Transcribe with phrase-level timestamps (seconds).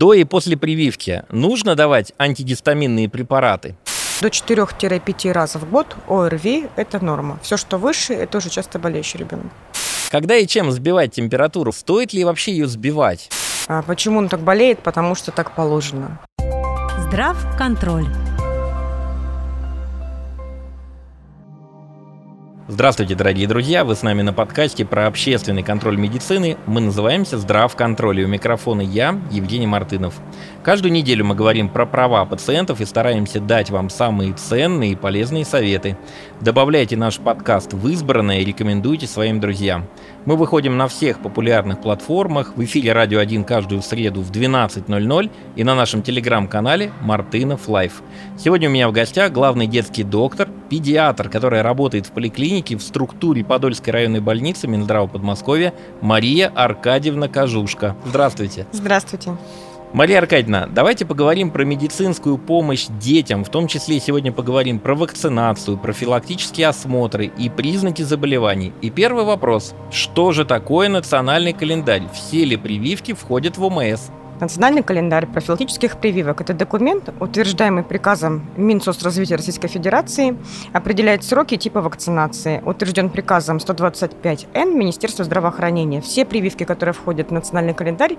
[0.00, 3.74] До и после прививки нужно давать антигистаминные препараты?
[4.22, 7.40] До 4-5 раз в год ОРВИ– это норма.
[7.42, 9.46] Все, что выше, это уже часто болеющий ребенок.
[10.08, 11.72] Когда и чем сбивать температуру?
[11.72, 13.28] Стоит ли вообще ее сбивать?
[13.66, 14.78] А почему он так болеет?
[14.78, 16.20] Потому что так положено.
[17.08, 18.06] Здрав контроль.
[22.70, 23.82] Здравствуйте, дорогие друзья!
[23.82, 26.58] Вы с нами на подкасте про общественный контроль медицины.
[26.66, 28.20] Мы называемся «Здрав контроль».
[28.20, 30.20] И у микрофона я, Евгений Мартынов.
[30.62, 35.46] Каждую неделю мы говорим про права пациентов и стараемся дать вам самые ценные и полезные
[35.46, 35.96] советы.
[36.42, 39.88] Добавляйте наш подкаст в избранное и рекомендуйте своим друзьям.
[40.28, 45.64] Мы выходим на всех популярных платформах, в эфире «Радио 1» каждую среду в 12.00 и
[45.64, 48.02] на нашем телеграм-канале «Мартынов Лайф».
[48.36, 53.42] Сегодня у меня в гостях главный детский доктор, педиатр, который работает в поликлинике в структуре
[53.42, 57.96] Подольской районной больницы Минздрава Подмосковья Мария Аркадьевна Кожушка.
[58.04, 58.66] Здравствуйте.
[58.70, 59.30] Здравствуйте.
[59.94, 65.78] Мария Аркадьевна, давайте поговорим про медицинскую помощь детям, в том числе сегодня поговорим про вакцинацию,
[65.78, 68.74] профилактические осмотры и признаки заболеваний.
[68.82, 69.74] И первый вопрос.
[69.90, 72.02] Что же такое национальный календарь?
[72.12, 74.10] Все ли прививки входят в ОМС?
[74.40, 80.36] Национальный календарь профилактических прививок– это документ, утверждаемый приказом Минсоцразвития Российской Федерации,
[80.72, 82.62] определяет сроки и типы вакцинации.
[82.64, 86.00] Утвержден приказом 125Н Министерства здравоохранения.
[86.00, 88.16] Все прививки, которые входят в национальный календарь,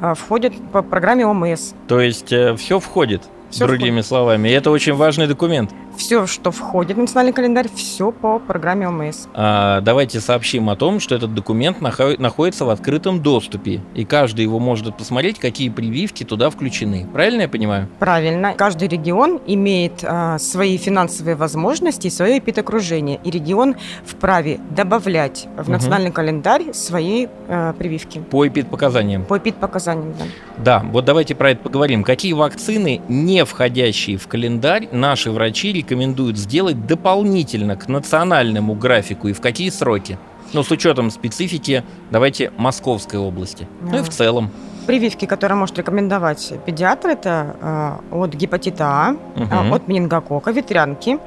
[0.00, 1.72] э, входят по программе ОМС.
[1.88, 3.22] То есть э, все входит?
[3.50, 4.06] Все другими входит.
[4.06, 4.48] словами.
[4.48, 5.72] И это очень важный документ.
[5.96, 9.28] Все, что входит в национальный календарь, все по программе ОМС.
[9.34, 14.58] А, давайте сообщим о том, что этот документ находится в открытом доступе, и каждый его
[14.58, 17.06] может посмотреть, какие прививки туда включены.
[17.12, 17.88] Правильно я понимаю?
[17.98, 18.54] Правильно.
[18.54, 25.68] Каждый регион имеет а, свои финансовые возможности и свое эпидокружение, и регион вправе добавлять в
[25.70, 26.16] национальный угу.
[26.16, 28.18] календарь свои а, прививки.
[28.18, 29.24] По эпидпоказаниям?
[29.24, 30.24] По эпидпоказаниям, да.
[30.58, 32.02] Да, вот давайте про это поговорим.
[32.02, 39.32] Какие вакцины, не входящие в календарь, наши врачи рекомендуют сделать дополнительно к национальному графику и
[39.32, 40.18] в какие сроки?
[40.52, 43.68] Ну, с учетом специфики, давайте, Московской области.
[43.82, 43.90] Да.
[43.90, 44.50] Ну и в целом.
[44.86, 49.74] Прививки, которые может рекомендовать педиатр, это э, от гепатита А, угу.
[49.74, 51.18] от менингокока, ветрянки,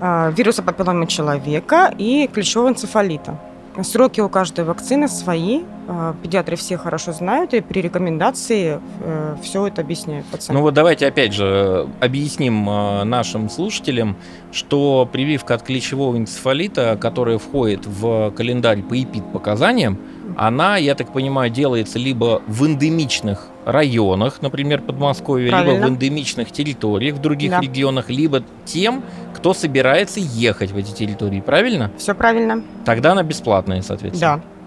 [0.00, 3.36] э, вируса папилломы человека и клещевого энцефалита.
[3.82, 9.66] Сроки у каждой вакцины свои, а, педиатры все хорошо знают, и при рекомендации э, все
[9.66, 10.56] это объясняют пациентам.
[10.56, 14.16] Ну вот давайте опять же объясним а, нашим слушателям,
[14.52, 19.98] что прививка от клещевого энцефалита, которая входит в календарь по ЭПИД-показаниям,
[20.40, 25.74] она, я так понимаю, делается либо в эндемичных районах, например, Подмосковья, Правильно.
[25.74, 27.60] либо в эндемичных территориях в других да.
[27.60, 29.02] регионах, либо тем,
[29.36, 31.90] кто собирается ехать в эти территории, правильно?
[31.98, 32.62] Все правильно.
[32.86, 34.36] Тогда она бесплатная, соответственно.
[34.38, 34.59] Да.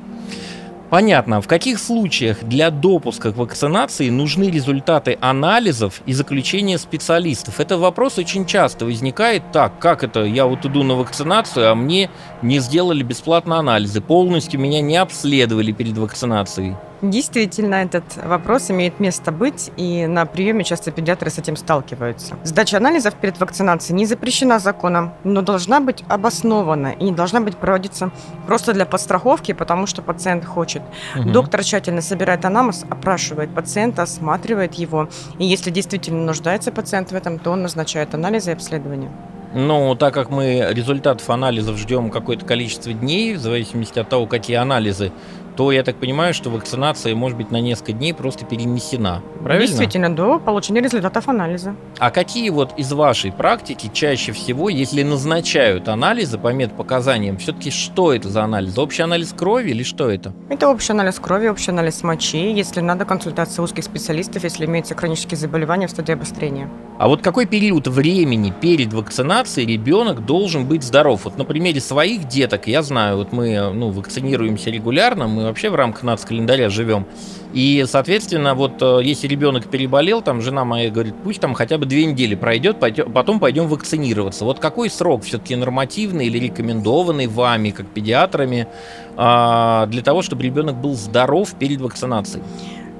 [0.93, 1.41] Понятно.
[1.41, 7.59] В каких случаях для допуска к вакцинации нужны результаты анализов и заключения специалистов?
[7.59, 9.41] Это вопрос очень часто возникает.
[9.51, 10.23] Так, как это?
[10.23, 12.11] Я вот иду на вакцинацию, а мне
[12.43, 16.75] не сделали бесплатно анализы, полностью меня не обследовали перед вакцинацией.
[17.03, 22.37] Действительно, этот вопрос имеет место быть, и на приеме часто педиатры с этим сталкиваются.
[22.45, 27.57] Сдача анализов перед вакцинацией не запрещена законом, но должна быть обоснована и не должна быть
[27.57, 28.11] проводиться
[28.47, 30.81] просто для подстраховки, потому что пациент хочет.
[31.19, 31.29] Угу.
[31.31, 35.09] Доктор тщательно собирает анамнез, опрашивает пациента, осматривает его,
[35.39, 39.11] и если действительно нуждается пациент в этом, то он назначает анализы и обследования.
[39.55, 44.57] Ну, так как мы результатов анализов ждем какое-то количество дней, в зависимости от того, какие
[44.57, 45.11] анализы
[45.55, 49.21] то я так понимаю, что вакцинация может быть на несколько дней просто перенесена.
[49.43, 49.67] Правильно?
[49.67, 51.75] Действительно, до получения результатов анализа.
[51.99, 58.13] А какие вот из вашей практики чаще всего, если назначают анализы по медпоказаниям, все-таки что
[58.13, 58.77] это за анализ?
[58.77, 60.33] Общий анализ крови или что это?
[60.49, 65.37] Это общий анализ крови, общий анализ мочи, если надо консультация узких специалистов, если имеются хронические
[65.37, 66.69] заболевания в стадии обострения.
[66.99, 71.21] А вот какой период времени перед вакцинацией ребенок должен быть здоров?
[71.25, 75.75] Вот на примере своих деток я знаю, вот мы ну, вакцинируемся регулярно, мы вообще в
[75.75, 77.05] рамках нацкалендаря живем.
[77.53, 81.85] И, соответственно, вот э, если ребенок переболел, там жена моя говорит, пусть там хотя бы
[81.85, 82.77] две недели пройдет,
[83.13, 84.43] потом пойдем вакцинироваться.
[84.43, 88.67] Вот какой срок все-таки нормативный или рекомендованный вами, как педиатрами,
[89.15, 92.43] а, для того, чтобы ребенок был здоров перед вакцинацией?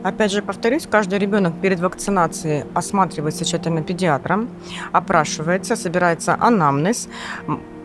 [0.03, 4.50] Опять же, повторюсь, каждый ребенок перед вакцинацией осматривается тщательно педиатром,
[4.91, 7.07] опрашивается, собирается анамнез,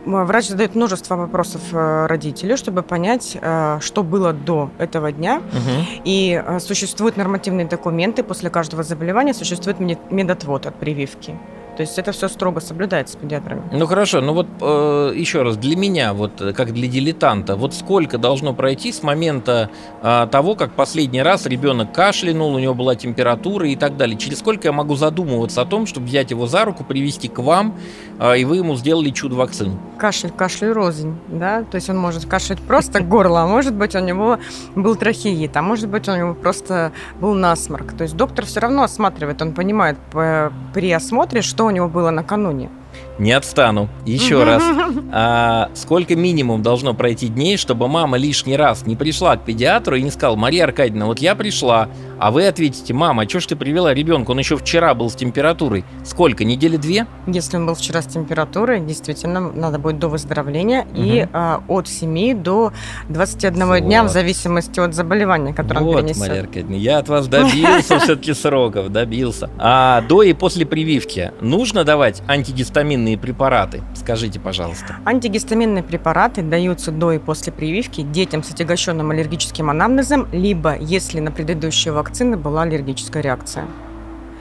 [0.05, 5.37] Врач задает множество вопросов э, родителю, чтобы понять, э, что было до этого дня.
[5.37, 6.01] Угу.
[6.05, 8.23] И э, существуют нормативные документы.
[8.23, 11.35] После каждого заболевания существует медотвод от прививки.
[11.79, 13.61] То есть это все строго соблюдается педиатрами.
[13.71, 17.73] Ну хорошо, ну вот э, еще раз, для меня, вот э, как для дилетанта, вот
[17.73, 19.69] сколько должно пройти с момента
[20.01, 24.17] э, того, как последний раз ребенок кашлянул, у него была температура и так далее.
[24.17, 27.77] Через сколько я могу задумываться о том, чтобы взять его за руку, привести к вам,
[28.19, 29.79] э, и вы ему сделали чудо-вакцину?
[29.97, 33.99] Кашель, кашель рознь, да, то есть он может кашлять просто горло, а может быть у
[33.99, 34.37] него
[34.75, 36.91] был трахеит, а может быть у него просто
[37.21, 37.93] был насморк.
[37.93, 42.69] То есть доктор все равно осматривает, он понимает при осмотре, что у него было накануне.
[43.17, 43.89] Не отстану.
[44.05, 44.63] Еще раз.
[45.11, 50.01] А, сколько минимум должно пройти дней, чтобы мама лишний раз не пришла к педиатру и
[50.01, 51.89] не сказала, Мария Аркадьевна, вот я пришла,
[52.19, 54.31] а вы ответите, мама, а что ж ты привела ребенка?
[54.31, 55.85] Он еще вчера был с температурой.
[56.03, 56.43] Сколько?
[56.43, 57.07] Недели две?
[57.27, 61.01] Если он был вчера с температурой, действительно, надо будет до выздоровления угу.
[61.01, 62.73] и а, от 7 до
[63.07, 63.79] 21 вот.
[63.79, 66.19] дня в зависимости от заболевания, которое вот, он перенесет.
[66.21, 69.49] Мария Аркадьевна, я от вас добился все-таки сроков, добился.
[69.57, 73.81] А до и после прививки нужно давать антигистаминные препараты?
[73.95, 74.97] Скажите, пожалуйста.
[75.05, 81.31] Антигистаминные препараты даются до и после прививки детям с отягощенным аллергическим анамнезом, либо если на
[81.31, 83.65] предыдущие вакцины была аллергическая реакция.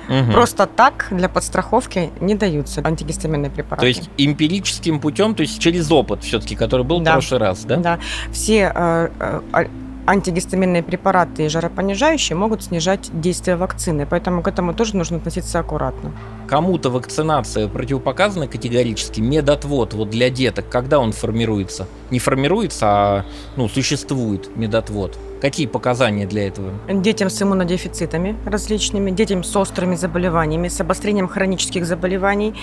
[0.08, 0.32] Угу.
[0.32, 3.82] Просто так для подстраховки не даются антигистаминные препараты.
[3.82, 7.10] То есть эмпирическим путем, то есть через опыт все-таки, который был да.
[7.10, 7.76] в прошлый раз, да?
[7.76, 7.98] Да.
[8.32, 9.08] Все э,
[9.52, 9.66] э,
[10.06, 16.12] антигистаминные препараты и жаропонижающие могут снижать действие вакцины, поэтому к этому тоже нужно относиться аккуратно.
[16.46, 21.86] Кому-то вакцинация противопоказана категорически, медотвод вот для деток, когда он формируется?
[22.10, 23.24] Не формируется, а
[23.56, 25.18] ну, существует медотвод.
[25.40, 26.72] Какие показания для этого?
[26.88, 32.54] Детям с иммунодефицитами различными, детям с острыми заболеваниями, с обострением хронических заболеваний,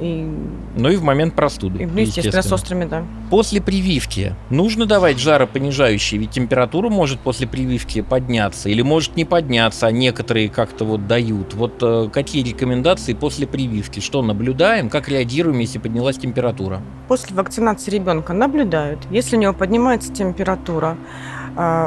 [0.00, 0.30] и...
[0.76, 1.82] Ну и в момент простуды.
[1.82, 3.04] И, ну, естественно, естественно, с острыми, да.
[3.30, 9.86] После прививки нужно давать жаропонижающие, ведь температура может после прививки подняться или может не подняться,
[9.86, 11.54] а некоторые как-то вот дают.
[11.54, 14.00] Вот э, какие рекомендации после прививки?
[14.00, 14.88] Что наблюдаем?
[14.88, 16.80] Как реагируем, если поднялась температура?
[17.08, 19.00] После вакцинации ребенка наблюдают.
[19.10, 20.96] Если у него поднимается температура,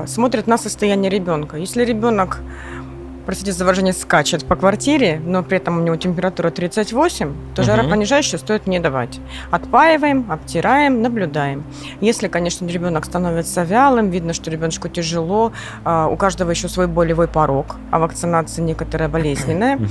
[0.05, 1.57] смотрят на состояние ребенка.
[1.57, 2.41] Если ребенок
[3.25, 7.65] простите за выражение, скачет по квартире, но при этом у него температура 38, то угу.
[7.65, 9.19] жаропонижающее стоит не давать.
[9.51, 11.63] Отпаиваем, обтираем, наблюдаем.
[12.01, 15.51] Если, конечно, ребенок становится вялым, видно, что ребеночку тяжело,
[15.83, 19.85] а, у каждого еще свой болевой порог, а вакцинация некоторая болезненная, угу.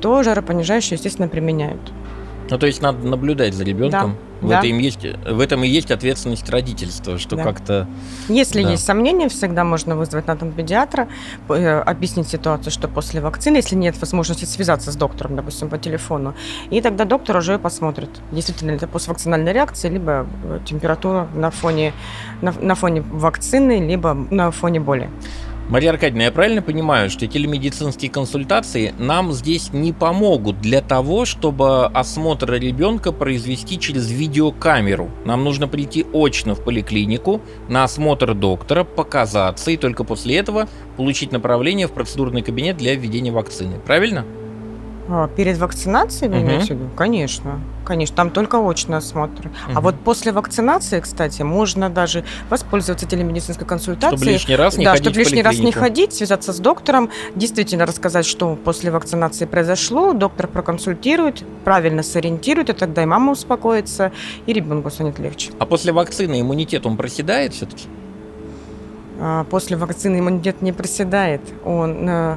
[0.00, 1.92] то жаропонижающее, естественно, применяют.
[2.50, 4.16] Ну, то есть надо наблюдать за ребенком.
[4.40, 4.58] Да, в, да.
[4.58, 7.44] Этом есть, в этом и есть ответственность родительства, что да.
[7.44, 7.88] как-то...
[8.28, 8.72] Если да.
[8.72, 11.08] есть сомнения, всегда можно вызвать на дом педиатра,
[11.48, 16.34] э, объяснить ситуацию, что после вакцины, если нет возможности связаться с доктором, допустим, по телефону,
[16.70, 21.94] и тогда доктор уже посмотрит, действительно ли это поствакцинальная реакция, либо э, температура на фоне,
[22.42, 25.08] на, на фоне вакцины, либо на фоне боли.
[25.68, 31.86] Мария Аркадьевна, я правильно понимаю, что телемедицинские консультации нам здесь не помогут для того, чтобы
[31.86, 35.10] осмотр ребенка произвести через видеокамеру?
[35.24, 40.68] Нам нужно прийти очно в поликлинику на осмотр доктора, показаться и только после этого
[40.98, 43.80] получить направление в процедурный кабинет для введения вакцины.
[43.86, 44.26] Правильно?
[45.08, 46.46] А, перед вакцинацией вы угу.
[46.46, 46.90] имеете в виду?
[46.96, 47.60] Конечно.
[47.84, 49.48] Конечно, там только очный осмотр.
[49.48, 49.52] Угу.
[49.74, 54.18] А вот после вакцинации, кстати, можно даже воспользоваться телемедицинской консультацией.
[54.18, 57.84] Чтобы лишний раз не да, ходить чтобы лишний раз не ходить, связаться с доктором, действительно
[57.84, 64.12] рассказать, что после вакцинации произошло, доктор проконсультирует, правильно сориентирует, и тогда и мама успокоится,
[64.46, 65.52] и ребенку станет легче.
[65.58, 67.86] А после вакцины иммунитет, он проседает все-таки?
[69.20, 71.42] А, после вакцины иммунитет не проседает.
[71.64, 72.36] Он э,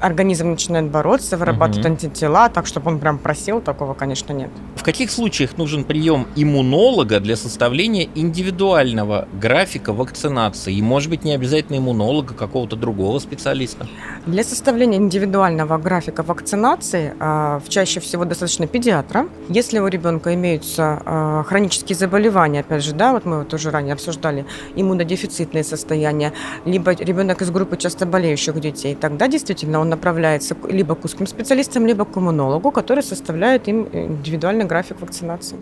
[0.00, 1.92] организм начинает бороться, вырабатывать угу.
[1.92, 4.50] антитела, так, чтобы он прям просел, такого, конечно, нет.
[4.76, 10.74] В каких случаях нужен прием иммунолога для составления индивидуального графика вакцинации?
[10.74, 13.86] И, может быть, не обязательно иммунолога, какого-то другого специалиста?
[14.26, 19.28] Для составления индивидуального графика вакцинации а, чаще всего достаточно педиатра.
[19.48, 23.92] Если у ребенка имеются а, хронические заболевания, опять же, да, вот мы вот уже ранее
[23.92, 26.32] обсуждали, иммунодефицитные состояния,
[26.64, 31.86] либо ребенок из группы часто болеющих детей, тогда действительно он направляется либо к узким специалистам,
[31.86, 35.58] либо к иммунологу, который составляет им индивидуальный график вакцинации.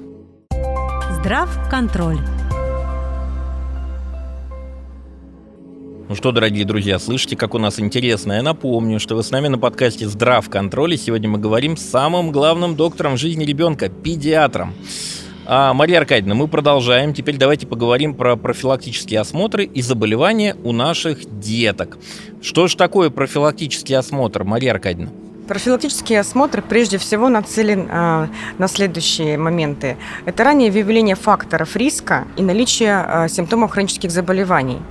[1.21, 2.19] Здрав контроль.
[6.09, 8.33] Ну что, дорогие друзья, слышите, как у нас интересно.
[8.33, 11.83] Я напомню, что вы с нами на подкасте «Здрав контроль», и сегодня мы говорим с
[11.83, 14.73] самым главным доктором жизни ребенка, педиатром.
[15.51, 17.15] А, Мария Аркадьевна, мы продолжаем.
[17.15, 21.97] Теперь давайте поговорим про профилактические осмотры и заболевания у наших деток.
[22.43, 25.11] Что же такое профилактический осмотр, Мария Аркадьевна?
[25.49, 28.29] Профилактический осмотр прежде всего нацелен а,
[28.59, 29.97] на следующие моменты.
[30.27, 34.83] Это раннее выявление факторов риска и наличие а, симптомов хронических заболеваний.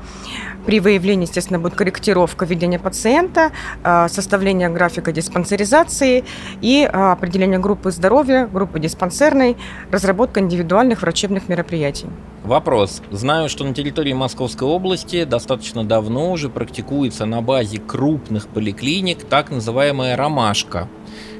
[0.68, 3.54] При выявлении, естественно, будет корректировка ведения пациента,
[3.86, 6.26] э, составление графика диспансеризации
[6.60, 9.56] и э, определение группы здоровья, группы диспансерной,
[9.92, 12.08] разработка индивидуальных врачебных мероприятий.
[12.44, 13.02] Вопрос.
[13.12, 19.50] Знаю, что на территории Московской области достаточно давно уже практикуется на базе крупных поликлиник так
[19.50, 20.90] называемая ромашка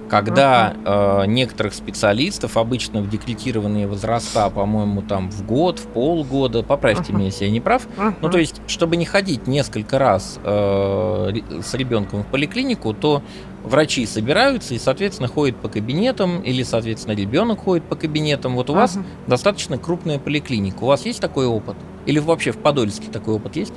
[0.10, 7.14] когда э, некоторых специалистов, обычно в декретированные возраста, по-моему, там в год, в полгода, поправьте
[7.14, 7.88] меня, если я не прав,
[8.22, 13.22] ну то есть, чтобы не ходить несколько раз э, с ребенком в поликлинику, то
[13.64, 18.56] врачи собираются и, соответственно, ходят по кабинетам, или, соответственно, ребенок ходит по кабинетам.
[18.56, 18.98] Вот у вас
[19.28, 20.84] достаточно крупная поликлиника.
[20.84, 21.76] У вас есть такой опыт?
[22.06, 23.74] Или вообще в Подольске такой опыт есть?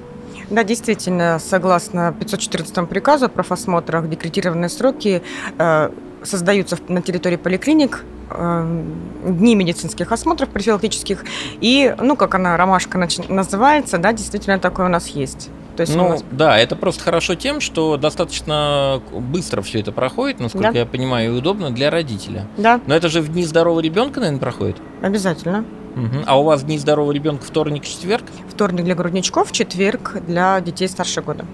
[0.48, 5.22] Да, действительно, согласно 514 приказу о профосмотрах, декретированные сроки
[5.58, 5.90] э,
[6.22, 8.82] создаются на территории поликлиник э,
[9.24, 11.24] дни медицинских осмотров профилактических.
[11.60, 12.98] И, ну, как она, ромашка
[13.28, 15.50] называется, да, действительно такое у нас есть.
[15.76, 16.24] То есть ну, нас...
[16.30, 20.80] да, это просто хорошо тем, что достаточно быстро все это проходит, насколько да.
[20.80, 22.46] я понимаю, и удобно для родителя.
[22.56, 22.80] Да.
[22.86, 24.76] Но это же в дни здорового ребенка, наверное, проходит?
[25.00, 25.64] Обязательно.
[25.96, 26.24] Угу.
[26.26, 28.24] А у вас дни здорового ребенка вторник, четверг?
[28.48, 31.46] Вторник для грудничков, четверг для детей старше года.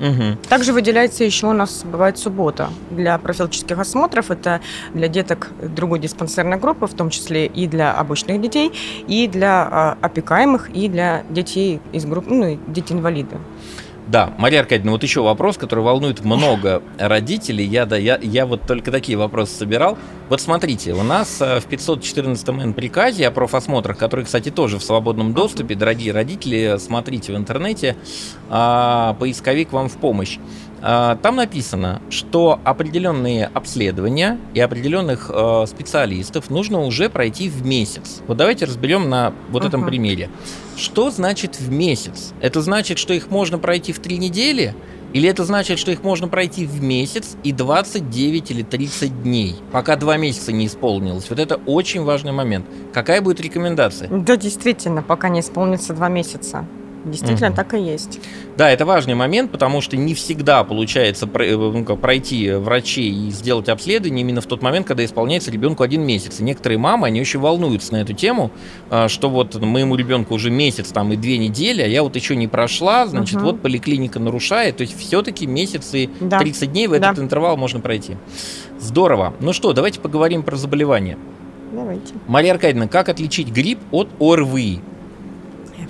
[0.00, 0.48] Угу.
[0.48, 4.30] Также выделяется еще у нас бывает суббота для профилактических осмотров.
[4.30, 4.60] Это
[4.92, 8.72] для деток другой диспансерной группы, в том числе и для обычных детей,
[9.06, 13.36] и для а, опекаемых, и для детей из группы, ну, дети-инвалиды.
[14.06, 17.64] Да, Мария Аркадьевна, вот еще вопрос, который волнует много родителей.
[17.64, 19.96] Я, да, я, я вот только такие вопросы собирал.
[20.28, 24.84] Вот смотрите, у нас э, в 514 м приказе о профосмотрах, который, кстати, тоже в
[24.84, 27.96] свободном доступе, дорогие родители, смотрите в интернете,
[28.50, 30.38] а, поисковик вам в помощь.
[30.86, 38.20] А, там написано, что определенные обследования и определенных э, специалистов нужно уже пройти в месяц.
[38.26, 39.68] Вот давайте разберем на вот uh-huh.
[39.68, 40.28] этом примере.
[40.76, 42.34] Что значит в месяц?
[42.42, 44.74] Это значит, что их можно пройти в три недели?
[45.14, 49.96] Или это значит, что их можно пройти в месяц и 29 или 30 дней, пока
[49.96, 51.30] два месяца не исполнилось?
[51.30, 52.66] Вот это очень важный момент.
[52.92, 54.10] Какая будет рекомендация?
[54.10, 56.66] Да, действительно, пока не исполнится два месяца.
[57.04, 57.56] Действительно, угу.
[57.56, 58.20] так и есть.
[58.56, 64.22] Да, это важный момент, потому что не всегда получается э, пройти врачей и сделать обследование
[64.22, 66.40] именно в тот момент, когда исполняется ребенку один месяц.
[66.40, 68.50] И некоторые мамы, они очень волнуются на эту тему,
[68.90, 72.36] а, что вот моему ребенку уже месяц там и две недели, а я вот еще
[72.36, 73.46] не прошла, значит, угу.
[73.46, 74.78] вот поликлиника нарушает.
[74.78, 76.38] То есть все-таки месяц и да.
[76.38, 77.22] 30 дней в этот да.
[77.22, 78.16] интервал можно пройти.
[78.80, 79.34] Здорово.
[79.40, 81.18] Ну что, давайте поговорим про заболевания.
[81.72, 82.14] Давайте.
[82.28, 84.80] Мария Аркадьевна, как отличить грипп от ОРВИ?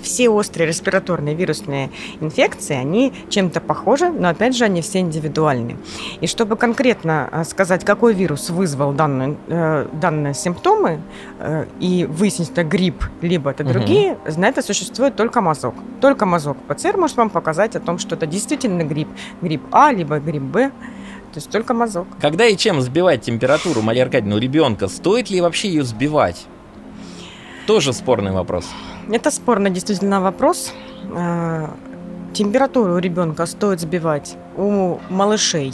[0.01, 5.77] Все острые респираторные вирусные инфекции, они чем-то похожи, но опять же они все индивидуальны.
[6.21, 11.01] И чтобы конкретно э, сказать, какой вирус вызвал данную, э, данные симптомы
[11.39, 14.39] э, и выяснить, это грипп, либо это другие, угу.
[14.39, 15.75] на это существует только мазок.
[16.01, 19.09] Только мазок ПЦР может вам показать о том, что это действительно грипп.
[19.41, 20.71] Грипп А, либо грипп Б.
[21.33, 22.07] То есть только мазок.
[22.21, 24.87] Когда и чем сбивать температуру, Мария Аркадьевна, у ребенка?
[24.87, 26.45] Стоит ли вообще ее сбивать?
[27.67, 28.65] Тоже спорный вопрос.
[29.09, 30.73] Это спорный действительно вопрос.
[31.15, 31.67] Э,
[32.33, 35.73] температуру у ребенка стоит сбивать у малышей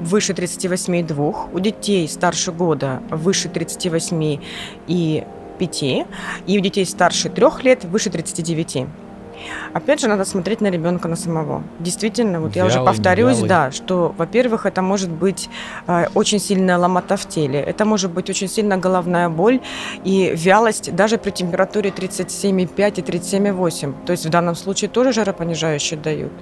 [0.00, 4.40] выше 38,2, у детей старше года выше 38
[4.86, 5.24] и
[5.58, 8.86] 5, и у детей старше 3 лет выше 39.
[9.72, 11.62] Опять же, надо смотреть на ребенка на самого.
[11.78, 13.48] Действительно, вот вялый, я уже повторюсь, вялый.
[13.48, 15.48] да, что, во-первых, это может быть
[15.86, 19.60] э, очень сильная ломота в теле, это может быть очень сильная головная боль
[20.04, 23.94] и вялость даже при температуре 37,5 и 37,8.
[24.06, 26.32] То есть в данном случае тоже жаропонижающие дают.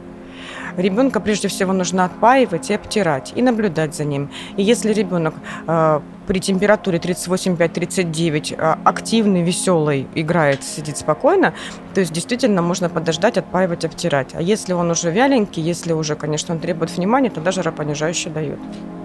[0.76, 4.30] Ребенка прежде всего нужно отпаивать и обтирать, и наблюдать за ним.
[4.56, 5.34] И если ребенок
[5.66, 11.54] э, при температуре 38,5-39 э, активный, веселый, играет, сидит спокойно,
[11.94, 14.34] то есть действительно можно подождать, отпаивать, обтирать.
[14.34, 18.58] А если он уже вяленький, если уже, конечно, он требует внимания, то даже жаропонижающий дает.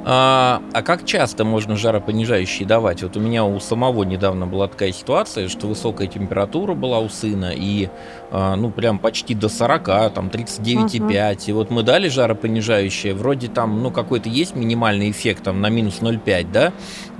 [0.05, 3.03] А, а как часто можно жаропонижающие давать?
[3.03, 7.53] Вот у меня у самого недавно была такая ситуация, что высокая температура была у сына,
[7.55, 7.87] и
[8.29, 10.99] а, ну прям почти до 40, там 39,5.
[10.99, 11.43] Uh-huh.
[11.47, 15.99] И вот мы дали жаропонижающее, вроде там, ну какой-то есть минимальный эффект там на минус
[16.01, 16.73] 0,5, да?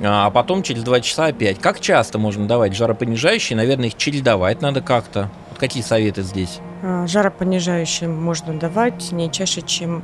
[0.03, 1.59] А потом через 2 часа опять.
[1.59, 3.55] Как часто можно давать жаропонижающие?
[3.55, 5.29] Наверное, их чередовать надо как-то.
[5.49, 6.59] Вот какие советы здесь?
[6.81, 10.03] А, жаропонижающие можно давать не чаще, чем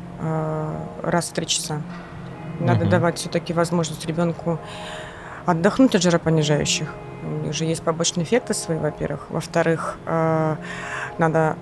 [1.04, 1.82] раз в 3 часа.
[2.60, 2.92] Надо угу.
[2.92, 4.60] давать все-таки возможность ребенку
[5.46, 6.88] отдохнуть от жаропонижающих.
[7.24, 9.28] У них же есть побочные эффекты свои, во-первых.
[9.30, 10.56] Во-вторых, э,
[11.18, 11.56] надо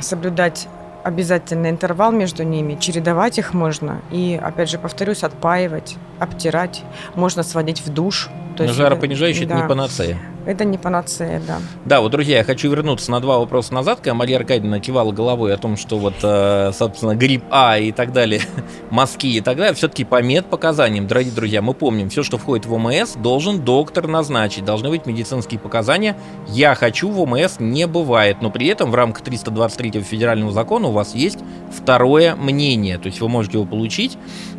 [0.00, 0.68] соблюдать
[1.02, 4.02] обязательно интервал между ними, чередовать их можно.
[4.10, 6.82] И, опять же, повторюсь, отпаивать, обтирать.
[7.14, 8.28] Можно сводить в душ.
[8.56, 9.54] То есть, жаропонижающий да.
[9.54, 10.18] это не панацея.
[10.46, 11.58] Это не панацея, да.
[11.84, 15.54] Да, вот, друзья, я хочу вернуться на два вопроса назад, когда Мария Аркадьевна кивала головой
[15.54, 18.40] о том, что вот, э, собственно, грипп А и так далее,
[18.90, 22.72] мазки и так далее, все-таки по медпоказаниям, дорогие друзья, мы помним, все, что входит в
[22.72, 26.16] ОМС, должен доктор назначить, должны быть медицинские показания.
[26.48, 30.92] Я хочу в ОМС не бывает, но при этом в рамках 323 федерального закона у
[30.92, 31.38] вас есть
[31.70, 34.16] второе мнение, то есть вы можете его получить,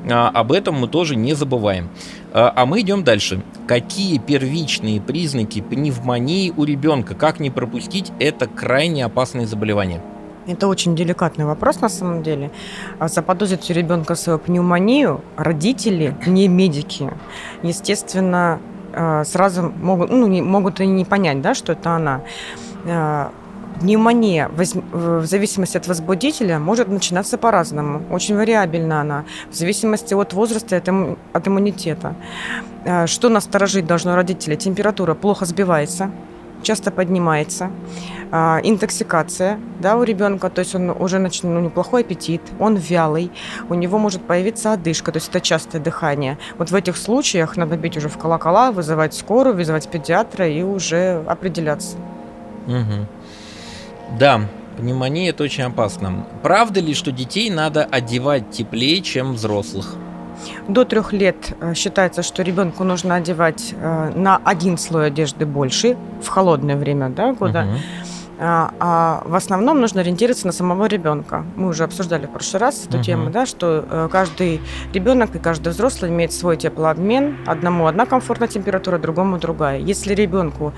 [0.10, 1.50] а, об этом мы тоже не забываем.
[2.34, 3.41] А, а мы идем дальше.
[3.67, 7.15] Какие первичные признаки пневмонии у ребенка?
[7.15, 10.01] Как не пропустить это крайне опасное заболевание?
[10.48, 12.51] Это очень деликатный вопрос на самом деле.
[13.00, 17.12] А заподозрить у ребенка свою пневмонию родители, не медики,
[17.62, 18.60] естественно,
[18.93, 22.22] а, сразу могут, ну, могут и не понять, да, что это она.
[23.81, 28.03] Пневмония в зависимости от возбудителя может начинаться по-разному.
[28.11, 30.79] Очень вариабельна она, в зависимости от возраста и
[31.33, 32.13] от иммунитета.
[32.85, 34.55] А, что насторожить должно родителей?
[34.55, 36.11] Температура плохо сбивается,
[36.61, 37.71] часто поднимается.
[38.31, 43.31] А, интоксикация да, у ребенка, то есть он уже начнет, ну, неплохой аппетит, он вялый,
[43.67, 46.38] у него может появиться одышка, то есть это частое дыхание.
[46.59, 51.23] Вот в этих случаях надо бить уже в колокола, вызывать скорую, вызывать педиатра и уже
[51.25, 51.97] определяться.
[52.67, 53.07] Угу.
[54.20, 54.41] Да,
[54.77, 56.25] пневмония это очень опасно.
[56.44, 59.96] Правда ли, что детей надо одевать теплее, чем взрослых?
[60.68, 65.98] До трех лет э, считается, что ребенку нужно одевать э, на один слой одежды больше
[66.22, 67.68] в холодное время да, года.
[67.70, 67.80] Угу.
[68.44, 71.46] А, в основном нужно ориентироваться на самого ребенка.
[71.56, 74.62] Мы уже обсуждали в прошлый раз эту uh тему, да, что э, каждый
[74.94, 77.38] ребенок и каждый взрослый имеет свой теплообмен.
[77.46, 79.77] Одному одна комфортная температура, другому другая.
[79.77, 80.74] Если ребенку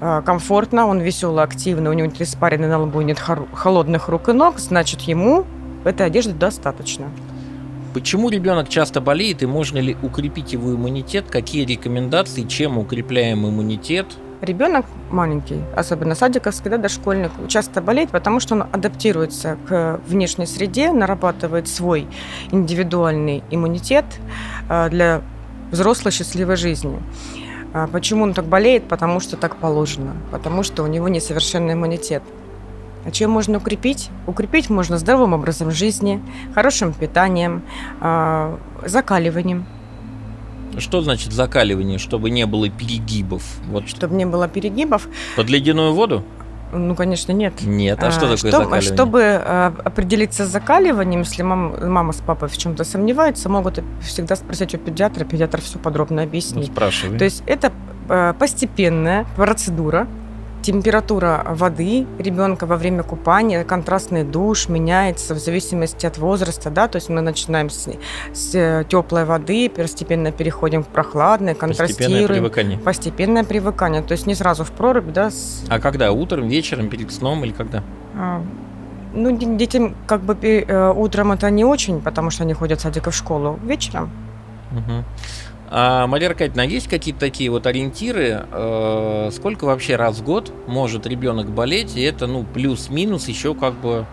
[0.00, 4.58] комфортно, он веселый, активный, у него нет испарины на лбу, нет холодных рук и ног,
[4.58, 5.44] значит, ему
[5.84, 7.06] этой одежды достаточно.
[7.94, 11.30] Почему ребенок часто болеет и можно ли укрепить его иммунитет?
[11.30, 14.06] Какие рекомендации, чем укрепляем иммунитет?
[14.42, 20.92] Ребенок маленький, особенно садиковский, да, дошкольник, часто болеет, потому что он адаптируется к внешней среде,
[20.92, 22.06] нарабатывает свой
[22.50, 24.04] индивидуальный иммунитет
[24.68, 25.22] э, для
[25.70, 26.98] взрослой счастливой жизни.
[27.72, 28.84] А почему он так болеет?
[28.84, 30.14] Потому что так положено.
[30.30, 32.22] Потому что у него несовершенный иммунитет.
[33.04, 34.10] А чем можно укрепить?
[34.26, 36.20] Укрепить можно здоровым образом жизни,
[36.54, 37.62] хорошим питанием,
[38.00, 39.64] а, закаливанием.
[40.78, 43.42] Что значит закаливание, чтобы не было перегибов?
[43.68, 43.88] Вот.
[43.88, 45.08] Чтобы не было перегибов.
[45.36, 46.24] Под ледяную воду?
[46.72, 47.62] Ну, конечно, нет.
[47.62, 48.80] Нет, а, а что такое что, закаливание?
[48.80, 54.36] Чтобы а, определиться с закаливанием, если мама, мама с папой в чем-то сомневаются, могут всегда
[54.36, 56.68] спросить у педиатра, педиатр все подробно объяснит.
[56.68, 57.18] Ну, спрашивай.
[57.18, 57.72] То есть это
[58.08, 60.06] а, постепенная процедура,
[60.66, 66.96] температура воды ребенка во время купания, контрастный душ меняется в зависимости от возраста, да, то
[66.96, 67.88] есть мы начинаем с,
[68.34, 71.98] с э, теплой воды, постепенно переходим к прохладной, контрастируем.
[71.98, 72.78] Постепенное привыкание.
[72.78, 75.30] Постепенное привыкание, то есть не сразу в прорубь, да.
[75.30, 75.64] С...
[75.68, 76.10] А когда?
[76.10, 77.84] Утром, вечером, перед сном или когда?
[78.16, 78.42] А,
[79.14, 83.06] ну, детям как бы э, утром это не очень, потому что они ходят в садик
[83.06, 83.60] и в школу.
[83.62, 84.10] Вечером.
[84.72, 85.04] Угу.
[85.68, 90.52] А, Мария Аркадьевна, а есть какие-то такие вот ориентиры, э, сколько вообще раз в год
[90.66, 94.06] может ребенок болеть, и это, ну, плюс-минус еще как бы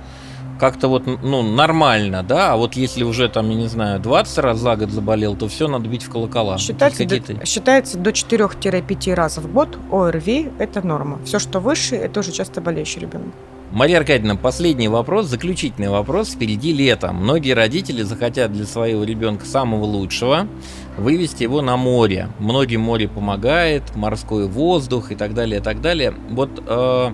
[0.59, 4.59] как-то вот, ну, нормально, да, а вот если уже там, я не знаю, 20 раз
[4.59, 6.57] за год заболел, то все надо бить в колокола.
[6.57, 11.19] Считается, до, считается до 4-5 раз в год ОРВИ– это норма.
[11.25, 13.33] Все, что выше, это уже часто болеющий ребенок.
[13.73, 16.33] Мария Аркадьевна, последний вопрос, заключительный вопрос.
[16.33, 17.11] Впереди лето.
[17.11, 20.47] Многие родители захотят для своего ребенка самого лучшего
[20.95, 22.29] вывести его на море.
[22.37, 26.13] Многим море помогает, морской воздух и так далее, и так далее.
[26.29, 27.11] Вот э,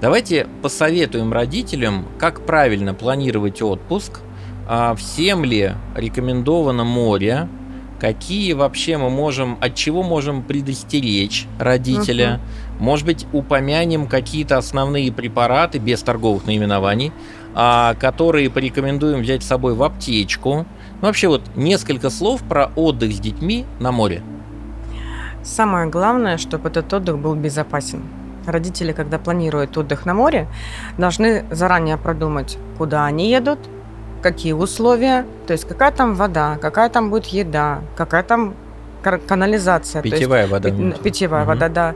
[0.00, 4.20] давайте посоветуем родителям, как правильно планировать отпуск,
[4.70, 7.48] э, всем ли рекомендовано море,
[7.98, 12.38] какие вообще мы можем, от чего можем предостеречь родителя.
[12.40, 12.65] Uh-huh.
[12.78, 17.12] Может быть, упомянем какие-то основные препараты без торговых наименований,
[17.54, 20.66] а, которые порекомендуем взять с собой в аптечку.
[21.00, 24.22] Ну, вообще вот несколько слов про отдых с детьми на море.
[25.42, 28.02] Самое главное, чтобы этот отдых был безопасен.
[28.46, 30.48] Родители, когда планируют отдых на море,
[30.98, 33.58] должны заранее продумать, куда они едут,
[34.22, 38.54] какие условия, то есть какая там вода, какая там будет еда, какая там
[39.26, 40.02] канализация.
[40.02, 40.70] Питьевая есть, вода.
[41.02, 41.48] Питьевая угу.
[41.48, 41.94] вода, да.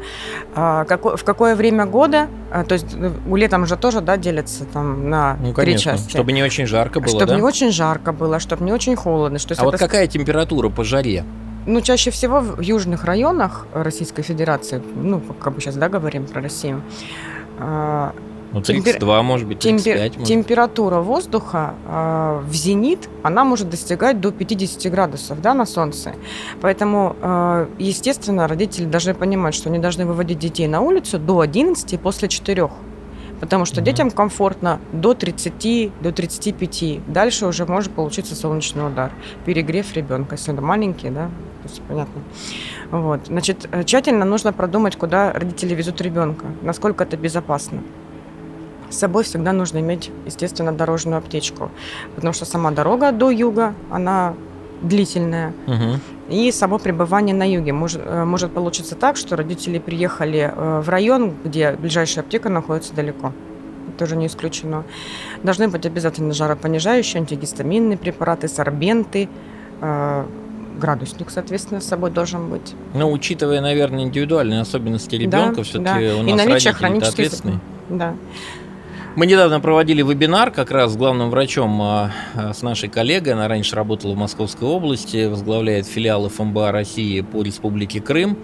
[0.54, 4.64] А, како, в какое время года, а, то есть э, летом же тоже, да, делятся
[4.64, 6.10] там на ну, три части.
[6.10, 7.36] Чтобы не очень жарко было, Чтобы да?
[7.36, 9.38] не очень жарко было, чтобы не очень холодно.
[9.38, 9.84] Что, а вот это...
[9.84, 11.24] какая температура по жаре?
[11.66, 16.40] Ну, чаще всего в южных районах Российской Федерации, ну, как бы сейчас, да, говорим про
[16.40, 16.82] Россию,
[17.58, 18.14] а,
[18.52, 19.22] Ну, 32, Темпер...
[19.22, 20.12] может быть, 35.
[20.12, 20.26] Темпер...
[20.26, 26.14] Температура воздуха э, в зенит, она может достигать до 50 градусов да, на солнце.
[26.60, 32.00] Поэтому, э, естественно, родители должны понимать, что они должны выводить детей на улицу до 11
[32.00, 32.68] после 4
[33.40, 33.84] потому что mm-hmm.
[33.84, 37.06] детям комфортно до 30, до 35.
[37.06, 39.12] Дальше уже может получиться солнечный удар,
[39.46, 41.30] перегрев ребенка, если он маленький, да,
[41.62, 42.22] то есть понятно.
[42.90, 43.26] Вот.
[43.26, 47.82] Значит, э, тщательно нужно продумать, куда родители везут ребенка, насколько это безопасно.
[48.90, 51.70] С собой всегда нужно иметь, естественно, дорожную аптечку,
[52.14, 54.34] потому что сама дорога до юга, она
[54.82, 55.52] длительная.
[55.66, 56.34] Угу.
[56.34, 57.72] И само пребывание на юге.
[57.72, 62.94] Может, э, может получиться так, что родители приехали э, в район, где ближайшая аптека находится
[62.94, 63.32] далеко.
[63.98, 64.84] Тоже не исключено.
[65.42, 69.28] Должны быть обязательно жаропонижающие, антигистаминные препараты, сорбенты,
[69.80, 70.24] э,
[70.80, 72.74] градусник, соответственно, с собой должен быть.
[72.94, 76.16] Ну, учитывая, наверное, индивидуальные особенности ребенка, да, все-таки да.
[76.16, 77.12] у нас И наличие хронических...
[77.12, 77.60] ответственные.
[77.90, 78.14] Да.
[79.16, 83.32] Мы недавно проводили вебинар как раз с главным врачом, а, а, с нашей коллегой.
[83.32, 88.38] Она раньше работала в Московской области, возглавляет филиал ФМБА России по Республике Крым.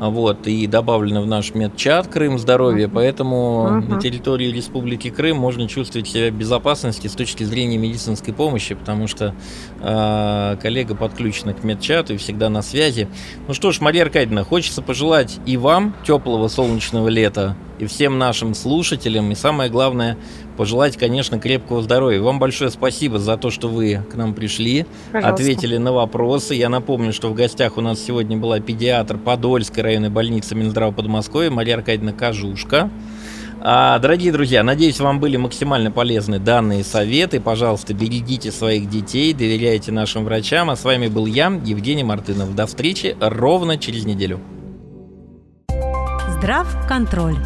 [0.00, 2.88] А, вот, и добавлено в наш медчат Крым здоровье.
[2.88, 3.88] Поэтому uh-huh.
[3.88, 9.08] на территории Республики Крым можно чувствовать себя в безопасности с точки зрения медицинской помощи, потому
[9.08, 9.34] что
[9.80, 13.08] э, коллега подключена к медчату и всегда на связи.
[13.48, 18.54] Ну что ж, Мария Аркадьевна, хочется пожелать и вам теплого солнечного лета, и всем нашим
[18.54, 19.32] слушателям.
[19.32, 20.16] И самое главное,
[20.56, 22.20] пожелать, конечно, крепкого здоровья.
[22.20, 25.34] Вам большое спасибо за то, что вы к нам пришли, Пожалуйста.
[25.34, 26.54] ответили на вопросы.
[26.54, 31.50] Я напомню, что в гостях у нас сегодня была педиатр Подольской районной больницы Минздрава Подмосковья
[31.50, 32.88] Мария Аркадьевна Кожушка.
[33.60, 37.40] А, дорогие друзья, надеюсь, вам были максимально полезны данные советы.
[37.40, 40.70] Пожалуйста, берегите своих детей, доверяйте нашим врачам.
[40.70, 42.54] А с вами был я, Евгений Мартынов.
[42.54, 44.38] До встречи ровно через неделю.
[46.38, 47.36] Здрав контроль.